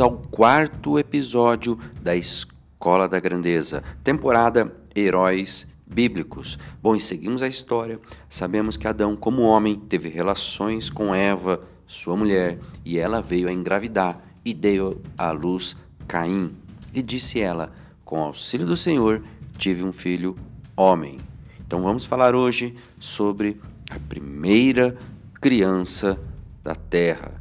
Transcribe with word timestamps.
Ao 0.00 0.12
quarto 0.12 0.98
episódio 0.98 1.78
da 2.00 2.16
Escola 2.16 3.08
da 3.08 3.20
Grandeza, 3.20 3.82
temporada 4.02 4.72
Heróis 4.94 5.66
Bíblicos. 5.86 6.58
Bom, 6.82 6.96
e 6.96 7.00
seguimos 7.00 7.42
a 7.42 7.48
história. 7.48 8.00
Sabemos 8.28 8.76
que 8.76 8.88
Adão, 8.88 9.14
como 9.14 9.42
homem, 9.42 9.78
teve 9.78 10.08
relações 10.08 10.90
com 10.90 11.14
Eva, 11.14 11.60
sua 11.86 12.16
mulher, 12.16 12.58
e 12.84 12.98
ela 12.98 13.20
veio 13.20 13.48
a 13.48 13.52
engravidar 13.52 14.20
e 14.44 14.52
deu 14.54 15.00
à 15.16 15.30
luz 15.30 15.76
Caim. 16.08 16.54
E 16.92 17.02
disse 17.02 17.40
ela: 17.40 17.72
Com 18.04 18.22
auxílio 18.22 18.66
do 18.66 18.76
Senhor, 18.76 19.22
tive 19.58 19.82
um 19.82 19.92
filho 19.92 20.34
homem. 20.76 21.18
Então 21.66 21.82
vamos 21.82 22.04
falar 22.04 22.34
hoje 22.34 22.74
sobre 22.98 23.60
a 23.90 23.98
primeira 23.98 24.96
criança 25.40 26.18
da 26.62 26.74
terra, 26.74 27.40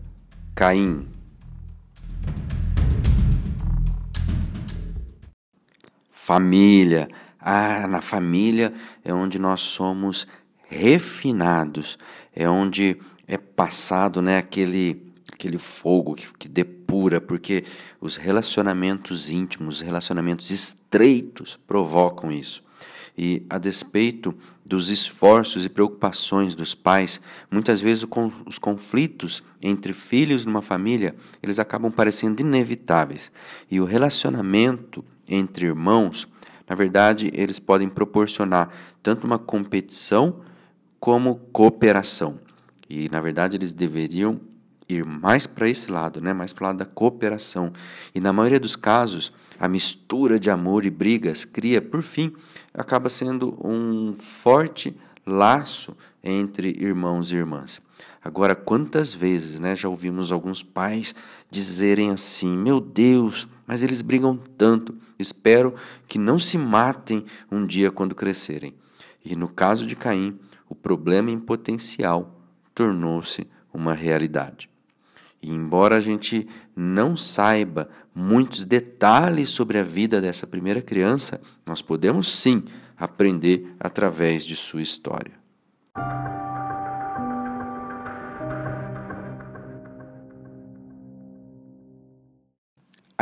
Caim. 0.53 1.12
Família. 6.25 7.09
Ah, 7.37 7.85
na 7.85 8.01
família 8.01 8.73
é 9.03 9.13
onde 9.13 9.37
nós 9.37 9.59
somos 9.59 10.25
refinados, 10.69 11.97
é 12.33 12.47
onde 12.47 12.97
é 13.27 13.37
passado 13.37 14.21
né, 14.21 14.37
aquele, 14.37 15.11
aquele 15.33 15.57
fogo 15.57 16.15
que, 16.15 16.25
que 16.39 16.47
depura, 16.47 17.19
porque 17.19 17.65
os 17.99 18.15
relacionamentos 18.15 19.29
íntimos, 19.29 19.75
os 19.75 19.81
relacionamentos 19.81 20.49
estreitos 20.49 21.59
provocam 21.67 22.31
isso. 22.31 22.63
E 23.17 23.45
a 23.49 23.57
despeito 23.57 24.33
dos 24.65 24.89
esforços 24.89 25.65
e 25.65 25.69
preocupações 25.69 26.55
dos 26.55 26.73
pais, 26.73 27.19
muitas 27.51 27.81
vezes 27.81 28.07
os 28.45 28.57
conflitos 28.57 29.43
entre 29.61 29.91
filhos 29.91 30.45
numa 30.45 30.61
família, 30.61 31.13
eles 31.43 31.59
acabam 31.59 31.91
parecendo 31.91 32.41
inevitáveis. 32.41 33.29
E 33.69 33.81
o 33.81 33.85
relacionamento 33.85 35.03
entre 35.27 35.65
irmãos, 35.65 36.27
na 36.67 36.75
verdade, 36.75 37.29
eles 37.33 37.59
podem 37.59 37.89
proporcionar 37.89 38.69
tanto 39.01 39.25
uma 39.25 39.37
competição 39.37 40.41
como 40.99 41.35
cooperação. 41.51 42.39
E, 42.89 43.09
na 43.09 43.19
verdade, 43.19 43.57
eles 43.57 43.73
deveriam 43.73 44.39
ir 44.87 45.05
mais 45.05 45.45
para 45.45 45.69
esse 45.69 45.91
lado, 45.91 46.21
né? 46.21 46.33
mais 46.33 46.53
para 46.53 46.63
o 46.63 46.67
lado 46.67 46.77
da 46.77 46.85
cooperação. 46.85 47.73
E, 48.15 48.19
na 48.19 48.31
maioria 48.31 48.59
dos 48.59 48.75
casos, 48.75 49.33
a 49.59 49.67
mistura 49.67 50.39
de 50.39 50.49
amor 50.49 50.85
e 50.85 50.89
brigas 50.89 51.45
cria, 51.45 51.81
por 51.81 52.01
fim, 52.01 52.33
acaba 52.73 53.09
sendo 53.09 53.57
um 53.63 54.13
forte 54.13 54.97
laço 55.25 55.95
entre 56.23 56.69
irmãos 56.79 57.31
e 57.31 57.35
irmãs. 57.35 57.81
Agora, 58.23 58.55
quantas 58.55 59.13
vezes 59.13 59.59
né, 59.59 59.75
já 59.75 59.89
ouvimos 59.89 60.31
alguns 60.31 60.63
pais 60.63 61.13
dizerem 61.53 62.09
assim: 62.09 62.57
Meu 62.57 62.81
Deus, 62.81 63.47
mas 63.65 63.83
eles 63.83 64.01
brigam 64.01 64.35
tanto, 64.57 64.95
espero 65.17 65.75
que 66.07 66.17
não 66.17 66.39
se 66.39 66.57
matem 66.57 67.23
um 67.51 67.65
dia 67.65 67.91
quando 67.91 68.15
crescerem. 68.15 68.73
E 69.23 69.35
no 69.35 69.47
caso 69.47 69.85
de 69.85 69.95
Caim, 69.95 70.37
o 70.67 70.75
problema 70.75 71.29
em 71.29 71.39
potencial 71.39 72.41
tornou-se 72.73 73.47
uma 73.71 73.93
realidade. 73.93 74.69
E 75.41 75.51
embora 75.51 75.97
a 75.97 76.01
gente 76.01 76.47
não 76.75 77.15
saiba 77.15 77.89
muitos 78.15 78.65
detalhes 78.65 79.49
sobre 79.49 79.77
a 79.77 79.83
vida 79.83 80.19
dessa 80.19 80.47
primeira 80.47 80.81
criança, 80.81 81.39
nós 81.65 81.81
podemos 81.81 82.27
sim 82.27 82.63
aprender 82.97 83.75
através 83.79 84.45
de 84.45 84.55
sua 84.55 84.81
história. 84.81 85.42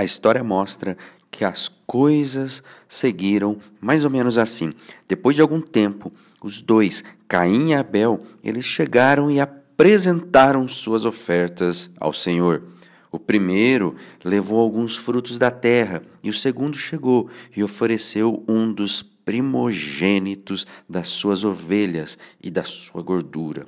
A 0.01 0.03
história 0.03 0.43
mostra 0.43 0.97
que 1.29 1.45
as 1.45 1.67
coisas 1.67 2.63
seguiram 2.89 3.59
mais 3.79 4.03
ou 4.03 4.09
menos 4.09 4.35
assim. 4.35 4.73
Depois 5.07 5.35
de 5.35 5.43
algum 5.43 5.61
tempo, 5.61 6.11
os 6.41 6.59
dois, 6.59 7.03
Caim 7.27 7.69
e 7.69 7.73
Abel, 7.75 8.25
eles 8.43 8.65
chegaram 8.65 9.29
e 9.29 9.39
apresentaram 9.39 10.67
suas 10.67 11.05
ofertas 11.05 11.91
ao 11.99 12.13
Senhor. 12.13 12.63
O 13.11 13.19
primeiro 13.19 13.95
levou 14.23 14.59
alguns 14.59 14.97
frutos 14.97 15.37
da 15.37 15.51
terra, 15.51 16.01
e 16.23 16.31
o 16.31 16.33
segundo 16.33 16.79
chegou 16.79 17.29
e 17.55 17.63
ofereceu 17.63 18.43
um 18.49 18.73
dos 18.73 19.03
primogênitos 19.03 20.65
das 20.89 21.09
suas 21.09 21.43
ovelhas 21.43 22.17
e 22.41 22.49
da 22.49 22.63
sua 22.63 23.03
gordura. 23.03 23.67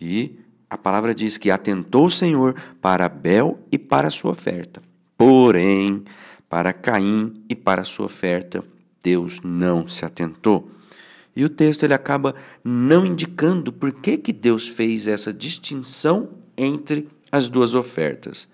E 0.00 0.38
a 0.70 0.78
palavra 0.78 1.14
diz 1.14 1.36
que 1.36 1.50
atentou 1.50 2.06
o 2.06 2.10
Senhor 2.10 2.54
para 2.80 3.04
Abel 3.04 3.58
e 3.70 3.78
para 3.78 4.08
a 4.08 4.10
sua 4.10 4.30
oferta. 4.30 4.87
Porém, 5.18 6.04
para 6.48 6.72
Caim 6.72 7.42
e 7.48 7.54
para 7.56 7.82
sua 7.82 8.06
oferta, 8.06 8.64
Deus 9.02 9.40
não 9.42 9.88
se 9.88 10.04
atentou. 10.04 10.70
E 11.34 11.44
o 11.44 11.48
texto 11.48 11.82
ele 11.82 11.92
acaba 11.92 12.36
não 12.64 13.04
indicando 13.04 13.72
por 13.72 13.92
que, 13.92 14.16
que 14.16 14.32
Deus 14.32 14.68
fez 14.68 15.08
essa 15.08 15.32
distinção 15.32 16.30
entre 16.56 17.08
as 17.30 17.48
duas 17.48 17.74
ofertas. 17.74 18.48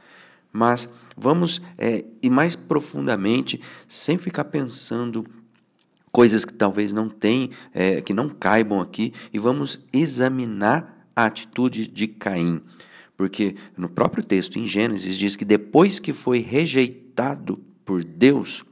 Mas 0.51 0.89
vamos 1.17 1.61
é, 1.77 2.03
ir 2.23 2.31
mais 2.31 2.57
profundamente, 2.57 3.61
sem 3.87 4.17
ficar 4.17 4.45
pensando 4.45 5.27
coisas 6.11 6.45
que 6.47 6.53
talvez 6.55 6.93
não 6.93 7.11
tem, 7.11 7.51
é, 7.75 8.01
que 8.01 8.15
não 8.15 8.29
caibam 8.31 8.81
aqui, 8.81 9.13
e 9.33 9.39
vamos 9.39 9.81
examinar 9.93 11.07
a 11.15 11.27
atitude 11.27 11.87
de 11.87 12.07
Caim. 12.07 12.63
Porque 13.17 13.55
no 13.77 13.89
próprio 13.89 14.25
texto, 14.25 14.59
em 14.59 14.67
Gênesis, 14.67 15.17
diz 15.17 15.37
que 15.37 15.45
depois 15.45 15.99
que 15.99 16.13
foi 16.13 16.41
rejeitado 16.41 17.61
por 17.85 18.03
Deus, 18.03 18.65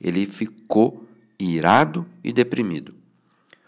ele 0.00 0.26
ficou 0.26 1.04
irado 1.38 2.06
e 2.22 2.32
deprimido. 2.32 2.94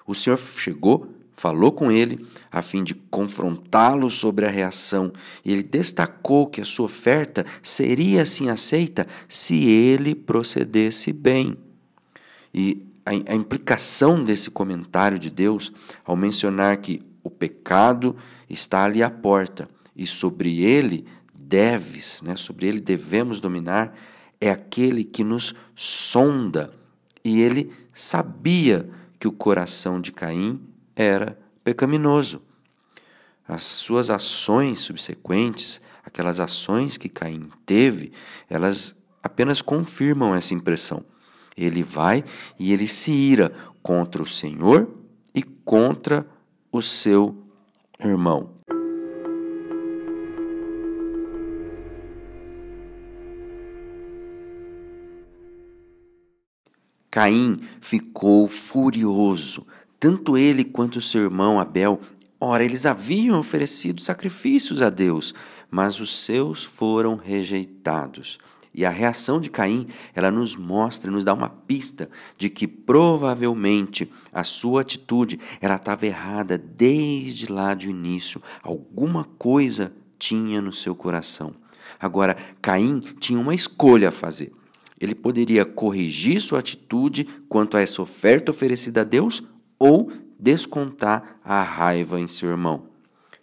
O 0.06 0.14
Senhor 0.14 0.38
chegou, 0.38 1.08
falou 1.32 1.72
com 1.72 1.90
ele, 1.90 2.24
a 2.50 2.62
fim 2.62 2.84
de 2.84 2.94
confrontá-lo 2.94 4.08
sobre 4.08 4.46
a 4.46 4.50
reação, 4.50 5.12
e 5.44 5.52
ele 5.52 5.62
destacou 5.62 6.46
que 6.46 6.60
a 6.60 6.64
sua 6.64 6.86
oferta 6.86 7.44
seria 7.62 8.22
assim 8.22 8.48
aceita 8.48 9.08
se 9.28 9.64
ele 9.64 10.14
procedesse 10.14 11.12
bem. 11.12 11.56
E 12.52 12.78
a, 13.04 13.10
a 13.10 13.34
implicação 13.34 14.22
desse 14.22 14.50
comentário 14.50 15.18
de 15.18 15.30
Deus, 15.30 15.72
ao 16.04 16.14
mencionar 16.14 16.76
que 16.76 17.02
o 17.22 17.30
pecado 17.30 18.14
está 18.48 18.84
ali 18.84 19.02
à 19.02 19.10
porta 19.10 19.68
e 19.94 20.06
sobre 20.06 20.62
ele 20.62 21.06
deves, 21.32 22.22
né, 22.22 22.36
sobre 22.36 22.66
ele 22.66 22.80
devemos 22.80 23.40
dominar, 23.40 23.96
é 24.40 24.50
aquele 24.50 25.04
que 25.04 25.22
nos 25.22 25.54
sonda. 25.74 26.72
E 27.24 27.40
ele 27.40 27.72
sabia 27.92 28.88
que 29.18 29.28
o 29.28 29.32
coração 29.32 30.00
de 30.00 30.12
Caim 30.12 30.60
era 30.94 31.38
pecaminoso. 31.62 32.42
As 33.46 33.62
suas 33.62 34.10
ações 34.10 34.80
subsequentes, 34.80 35.80
aquelas 36.04 36.40
ações 36.40 36.96
que 36.96 37.08
Caim 37.08 37.50
teve, 37.64 38.12
elas 38.48 38.94
apenas 39.22 39.62
confirmam 39.62 40.34
essa 40.34 40.54
impressão. 40.54 41.04
Ele 41.56 41.82
vai 41.82 42.24
e 42.58 42.72
ele 42.72 42.86
se 42.86 43.10
ira 43.10 43.54
contra 43.82 44.22
o 44.22 44.26
Senhor 44.26 44.90
e 45.34 45.42
contra 45.42 46.26
o 46.72 46.82
seu 46.82 47.36
irmão. 48.00 48.53
Caim 57.14 57.60
ficou 57.80 58.48
furioso, 58.48 59.64
tanto 60.00 60.36
ele 60.36 60.64
quanto 60.64 61.00
seu 61.00 61.22
irmão 61.22 61.60
Abel. 61.60 62.00
Ora, 62.40 62.64
eles 62.64 62.84
haviam 62.84 63.38
oferecido 63.38 64.02
sacrifícios 64.02 64.82
a 64.82 64.90
Deus, 64.90 65.32
mas 65.70 66.00
os 66.00 66.24
seus 66.24 66.64
foram 66.64 67.14
rejeitados. 67.14 68.40
E 68.74 68.84
a 68.84 68.90
reação 68.90 69.40
de 69.40 69.48
Caim, 69.48 69.86
ela 70.12 70.28
nos 70.28 70.56
mostra, 70.56 71.08
nos 71.08 71.22
dá 71.22 71.32
uma 71.32 71.48
pista 71.48 72.10
de 72.36 72.50
que 72.50 72.66
provavelmente 72.66 74.10
a 74.32 74.42
sua 74.42 74.80
atitude 74.80 75.38
ela 75.60 75.76
estava 75.76 76.06
errada 76.06 76.58
desde 76.58 77.46
lá 77.46 77.74
de 77.74 77.90
início. 77.90 78.42
Alguma 78.60 79.22
coisa 79.38 79.92
tinha 80.18 80.60
no 80.60 80.72
seu 80.72 80.96
coração. 80.96 81.54
Agora, 82.00 82.36
Caim 82.60 82.98
tinha 83.20 83.38
uma 83.38 83.54
escolha 83.54 84.08
a 84.08 84.10
fazer. 84.12 84.52
Ele 85.00 85.14
poderia 85.14 85.64
corrigir 85.64 86.40
sua 86.40 86.60
atitude 86.60 87.24
quanto 87.48 87.76
a 87.76 87.80
essa 87.80 88.00
oferta 88.00 88.50
oferecida 88.50 89.00
a 89.00 89.04
Deus 89.04 89.42
ou 89.78 90.10
descontar 90.38 91.38
a 91.44 91.62
raiva 91.62 92.20
em 92.20 92.28
seu 92.28 92.50
irmão. 92.50 92.86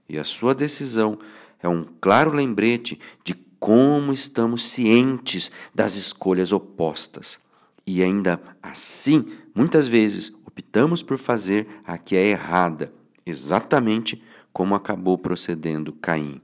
E 0.08 0.18
a 0.18 0.24
sua 0.24 0.54
decisão 0.54 1.18
é 1.62 1.68
um 1.68 1.86
claro 2.00 2.32
lembrete 2.32 3.00
de 3.24 3.34
como 3.60 4.12
estamos 4.12 4.64
cientes 4.64 5.52
das 5.74 5.96
escolhas 5.96 6.52
opostas. 6.52 7.40
E 7.86 8.02
ainda 8.02 8.42
assim, 8.62 9.26
muitas 9.54 9.88
vezes, 9.88 10.34
optamos 10.46 11.04
por 11.04 11.18
fazer 11.18 11.68
a 11.86 11.98
que 11.98 12.16
é 12.16 12.30
errada, 12.30 12.94
exatamente 13.26 14.22
como 14.52 14.76
acabou 14.76 15.18
procedendo 15.18 15.94
Caim. 15.94 16.42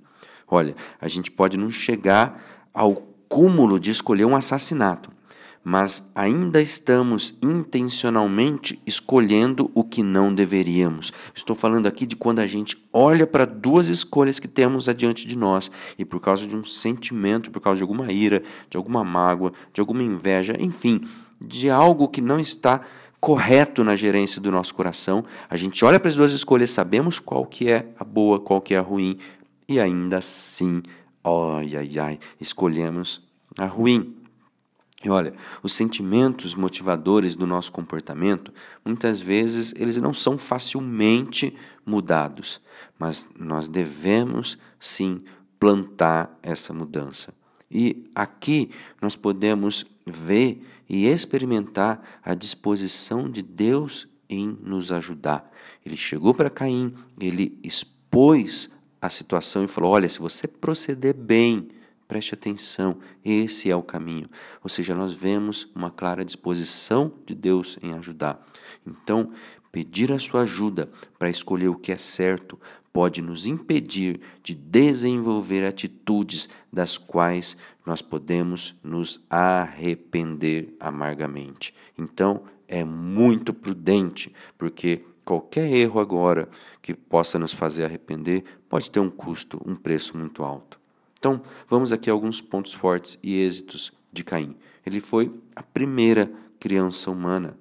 Olha, 0.48 0.76
a 1.02 1.08
gente 1.08 1.30
pode 1.30 1.58
não 1.58 1.70
chegar 1.70 2.70
ao 2.74 3.07
cúmulo 3.28 3.80
de 3.80 3.92
escolher 3.92 4.26
um 4.26 4.36
assassinato, 4.36 5.12
mas 5.64 6.10
ainda 6.16 6.62
estamos 6.62 7.38
intencionalmente 7.42 8.82
escolhendo 8.86 9.70
o 9.76 9.84
que 9.84 10.02
não 10.02 10.34
deveríamos. 10.34 11.12
Estou 11.36 11.56
falando 11.56 11.88
aqui 11.88 12.06
de 12.06 12.16
quando 12.16 12.40
a 12.40 12.48
gente 12.48 12.82
olha 12.94 13.28
para 13.28 13.46
duas 13.46 13.88
escolhas 13.88 14.40
que 14.40 14.48
temos 14.48 14.88
adiante 14.88 15.28
de 15.28 15.38
nós 15.38 15.70
e 16.00 16.06
por 16.06 16.22
causa 16.22 16.48
de 16.48 16.56
um 16.56 16.64
sentimento, 16.64 17.52
por 17.52 17.60
causa 17.60 17.78
de 17.78 17.84
alguma 17.84 18.12
ira, 18.12 18.42
de 18.70 18.78
alguma 18.78 19.04
mágoa, 19.04 19.52
de 19.74 19.82
alguma 19.82 20.04
inveja, 20.04 20.56
enfim, 20.58 21.02
de 21.40 21.70
algo 21.70 22.08
que 22.08 22.22
não 22.22 22.40
está 22.40 22.82
correto 23.20 23.84
na 23.84 23.96
gerência 23.96 24.40
do 24.40 24.52
nosso 24.52 24.74
coração, 24.74 25.26
a 25.50 25.58
gente 25.58 25.84
olha 25.84 26.00
para 26.00 26.08
as 26.08 26.16
duas 26.16 26.32
escolhas, 26.32 26.70
sabemos 26.70 27.20
qual 27.20 27.46
que 27.46 27.70
é 27.70 27.88
a 28.00 28.04
boa, 28.04 28.40
qual 28.40 28.62
que 28.62 28.74
é 28.74 28.78
a 28.78 28.82
ruim 28.82 29.18
e 29.68 29.80
ainda 29.80 30.20
assim, 30.20 30.82
ai 31.28 31.76
ai 31.76 32.00
ai, 32.00 32.20
escolhemos 32.40 33.22
a 33.58 33.66
ruim. 33.66 34.16
E 35.04 35.10
olha, 35.10 35.34
os 35.62 35.74
sentimentos 35.74 36.56
motivadores 36.56 37.36
do 37.36 37.46
nosso 37.46 37.72
comportamento, 37.72 38.52
muitas 38.84 39.22
vezes 39.22 39.74
eles 39.78 39.98
não 39.98 40.14
são 40.14 40.38
facilmente 40.38 41.56
mudados, 41.86 42.60
mas 42.98 43.30
nós 43.38 43.70
devemos 43.70 44.58
sim 44.80 45.24
plantar 45.60 46.38
essa 46.42 46.74
mudança. 46.74 47.34
E 47.70 48.10
aqui 48.16 48.72
nós 49.02 49.16
podemos 49.16 49.86
ver 50.06 50.64
e 50.90 51.06
experimentar 51.06 52.02
a 52.24 52.34
disposição 52.34 53.30
de 53.30 53.42
Deus 53.42 54.08
em 54.30 54.58
nos 54.62 54.92
ajudar. 54.92 55.52
Ele 55.86 55.98
chegou 55.98 56.34
para 56.34 56.50
Caim, 56.50 56.94
ele 57.20 57.60
expôs 57.64 58.70
a 59.02 59.10
situação 59.10 59.64
e 59.64 59.68
falou: 59.68 59.92
Olha, 59.92 60.10
se 60.10 60.20
você 60.20 60.48
proceder 60.48 61.14
bem, 61.14 61.70
Preste 62.08 62.34
atenção, 62.34 63.00
esse 63.24 63.70
é 63.70 63.76
o 63.76 63.84
caminho. 63.84 64.30
Ou 64.64 64.70
seja, 64.70 64.96
nós 64.96 65.12
vemos 65.12 65.70
uma 65.76 65.92
clara 65.92 66.24
disposição 66.24 67.12
de 67.26 67.36
Deus 67.36 67.78
em 67.84 67.94
ajudar. 67.94 68.48
Então, 68.86 69.32
pedir 69.74 70.14
a 70.14 70.20
sua 70.20 70.44
ajuda 70.44 70.90
para 71.20 71.30
escolher 71.30 71.68
o 71.68 71.76
que 71.76 71.92
é 71.92 71.98
certo 71.98 72.58
pode 72.94 73.22
nos 73.22 73.46
impedir 73.46 74.22
de 74.42 74.56
desenvolver 74.56 75.66
atitudes 75.66 76.48
das 76.72 76.98
quais 76.98 77.58
nós 77.86 78.02
podemos 78.02 78.74
nos 78.82 79.22
arrepender 79.30 80.76
amargamente. 80.80 81.74
Então, 81.98 82.44
é 82.70 82.86
muito 82.86 83.54
prudente, 83.54 84.34
porque 84.58 85.04
qualquer 85.28 85.70
erro 85.70 86.00
agora 86.00 86.48
que 86.82 86.94
possa 86.94 87.38
nos 87.38 87.52
fazer 87.52 87.84
arrepender 87.84 88.46
pode 88.70 88.90
ter 88.90 89.02
um 89.02 89.10
custo, 89.10 89.62
um 89.66 89.76
preço 89.76 90.18
muito 90.18 90.42
alto. 90.42 90.80
Então, 91.20 91.42
vamos 91.68 91.92
aqui 91.92 92.10
a 92.10 92.14
alguns 92.14 92.40
pontos 92.40 92.74
fortes 92.74 93.20
e 93.22 93.36
êxitos 93.36 93.92
de 94.10 94.24
Caim. 94.24 94.56
Ele 94.86 95.02
foi 95.02 95.34
a 95.54 95.62
primeira 95.62 96.32
criança 96.58 97.12
humana 97.12 97.58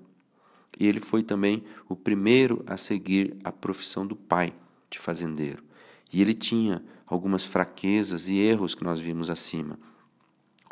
e 0.79 0.87
ele 0.87 1.01
foi 1.01 1.25
também 1.25 1.65
o 1.89 1.97
primeiro 1.97 2.63
a 2.69 2.77
seguir 2.77 3.37
a 3.43 3.51
profissão 3.51 4.07
do 4.07 4.15
pai 4.15 4.55
de 4.89 5.01
fazendeiro. 5.01 5.65
E 6.13 6.23
ele 6.23 6.35
tinha 6.35 6.85
algumas 7.05 7.45
fraquezas 7.45 8.29
e 8.29 8.37
erros 8.39 8.77
que 8.77 8.85
nós 8.85 9.01
vimos 9.01 9.29
acima. 9.29 9.77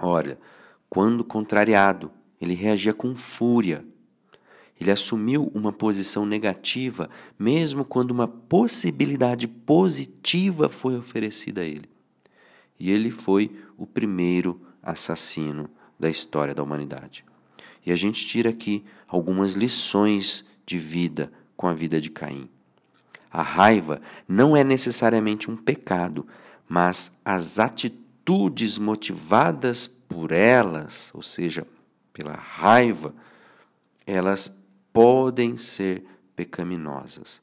Olha, 0.01 0.39
quando 0.89 1.25
contrariado, 1.25 2.13
ele 2.41 2.55
reagia 2.55 2.95
com 2.95 3.17
fúria. 3.17 3.85
Ele 4.85 4.93
assumiu 4.93 5.51
uma 5.55 5.73
posição 5.73 6.25
negativa, 6.25 7.11
mesmo 7.39 7.85
quando 7.85 8.11
uma 8.11 8.29
possibilidade 8.29 9.49
positiva 9.49 10.69
foi 10.69 10.97
oferecida 10.97 11.63
a 11.63 11.65
ele 11.65 11.95
e 12.79 12.91
ele 12.91 13.11
foi 13.11 13.51
o 13.77 13.87
primeiro 13.87 14.61
assassino 14.83 15.71
da 15.99 16.11
história 16.11 16.55
da 16.55 16.63
humanidade. 16.63 17.25
E 17.87 17.93
a 17.93 17.97
gente 17.97 18.27
tira 18.27 18.51
aqui 18.51 18.85
algumas 19.07 19.55
lições 19.55 20.45
de 20.67 20.79
vida 20.79 21.33
com 21.57 21.67
a 21.67 21.75
vida 21.75 22.01
de 22.01 22.11
Caim. 22.11 22.49
A 23.31 23.43
raiva 23.43 24.01
não 24.29 24.57
é 24.57 24.63
necessariamente 24.63 25.51
um 25.51 25.57
pecado, 25.57 26.27
mas 26.69 27.13
as 27.25 27.59
atitudes 27.59 28.79
motivadas 28.79 29.87
por 29.87 30.31
elas, 30.31 31.11
ou 31.15 31.23
seja, 31.23 31.67
pela 32.13 32.35
raiva, 32.35 33.15
elas 34.07 34.55
podem 34.95 35.57
ser 35.57 36.05
pecaminosas. 36.37 37.43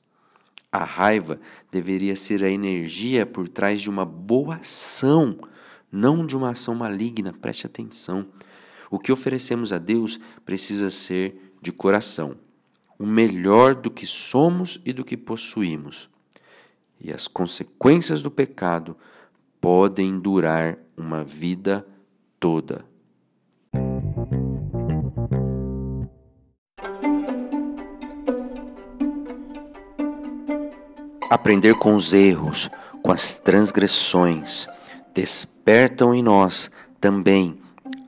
A 0.71 0.85
raiva 0.85 1.37
deveria 1.69 2.15
ser 2.15 2.45
a 2.45 2.49
energia 2.49 3.25
por 3.25 3.49
trás 3.49 3.81
de 3.81 3.89
uma 3.89 4.05
boa 4.05 4.55
ação, 4.55 5.37
não 5.91 6.25
de 6.25 6.33
uma 6.33 6.51
ação 6.51 6.73
maligna. 6.73 7.33
Preste 7.33 7.65
atenção. 7.67 8.25
O 8.89 8.97
que 8.97 9.11
oferecemos 9.11 9.73
a 9.73 9.77
Deus 9.77 10.17
precisa 10.45 10.89
ser 10.89 11.53
de 11.61 11.73
coração, 11.73 12.37
o 12.97 13.05
melhor 13.05 13.75
do 13.75 13.91
que 13.91 14.07
somos 14.07 14.79
e 14.85 14.93
do 14.93 15.03
que 15.03 15.17
possuímos. 15.17 16.09
E 17.01 17.11
as 17.11 17.27
consequências 17.27 18.21
do 18.21 18.31
pecado 18.31 18.95
podem 19.59 20.17
durar 20.17 20.77
uma 20.95 21.23
vida 21.23 21.85
toda. 22.39 22.90
Aprender 31.31 31.75
com 31.75 31.95
os 31.95 32.11
erros, 32.11 32.69
com 33.01 33.09
as 33.09 33.37
transgressões, 33.37 34.67
despertam 35.13 36.13
em 36.13 36.21
nós 36.21 36.69
também 36.99 37.57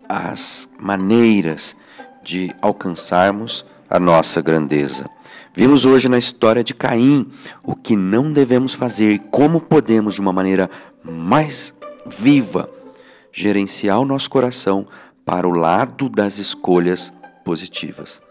as 0.09 0.67
maneiras 0.77 1.73
de 2.21 2.53
alcançarmos 2.61 3.65
a 3.89 3.97
nossa 3.97 4.41
grandeza. 4.41 5.09
Vimos 5.53 5.85
hoje 5.85 6.09
na 6.09 6.17
história 6.17 6.65
de 6.65 6.73
Caim 6.73 7.31
o 7.63 7.73
que 7.77 7.95
não 7.95 8.29
devemos 8.29 8.73
fazer 8.73 9.13
e 9.13 9.19
como 9.19 9.61
podemos, 9.61 10.15
de 10.15 10.19
uma 10.19 10.33
maneira 10.33 10.69
mais 11.01 11.73
viva, 12.05 12.69
gerenciar 13.31 14.01
o 14.01 14.05
nosso 14.05 14.29
coração 14.29 14.85
para 15.23 15.47
o 15.47 15.51
lado 15.51 16.09
das 16.09 16.39
escolhas 16.39 17.13
positivas. 17.45 18.22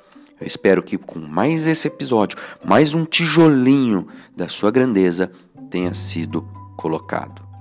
Eu 0.42 0.46
espero 0.49 0.82
que 0.82 0.99
com 0.99 1.20
mais 1.20 1.68
esse 1.68 1.87
episódio, 1.87 2.37
mais 2.64 2.94
um 2.94 3.04
tijolinho 3.04 4.08
da 4.37 4.49
sua 4.49 4.72
grandeza 4.72 5.30
tenha 5.70 5.94
sido 5.94 6.42
colocado. 6.76 7.51